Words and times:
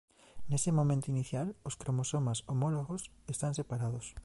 Nese 0.49 0.71
momento 0.79 1.11
inicial 1.13 1.47
os 1.67 1.77
cromosomas 1.81 2.39
homólogos 2.49 3.01
están 3.33 3.53
separados. 3.59 4.05